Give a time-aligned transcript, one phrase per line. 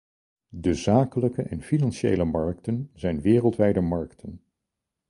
[0.55, 4.43] De zakelijke en financiële markten zijn wereldwijde markten.